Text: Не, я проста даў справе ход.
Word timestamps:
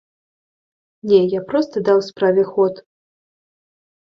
Не, 1.11 1.19
я 1.33 1.41
проста 1.51 1.75
даў 1.91 1.99
справе 2.09 2.43
ход. 2.51 2.73